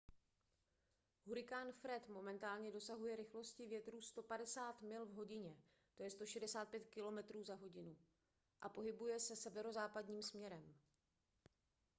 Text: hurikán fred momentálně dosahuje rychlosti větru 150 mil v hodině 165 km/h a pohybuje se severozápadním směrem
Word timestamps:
hurikán 1.25 1.71
fred 1.73 2.09
momentálně 2.09 2.71
dosahuje 2.71 3.15
rychlosti 3.15 3.65
větru 3.65 4.01
150 4.01 4.81
mil 4.81 5.05
v 5.05 5.11
hodině 5.13 5.55
165 6.09 6.87
km/h 6.89 7.57
a 8.61 8.69
pohybuje 8.69 9.19
se 9.19 9.35
severozápadním 9.35 10.21
směrem 10.21 10.75